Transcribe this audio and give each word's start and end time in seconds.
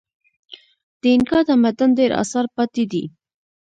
د 1.01 1.03
اینکا 1.13 1.39
تمدن 1.49 1.89
ډېر 1.99 2.11
اثار 2.23 2.45
پاتې 2.55 2.83
دي. 2.91 3.03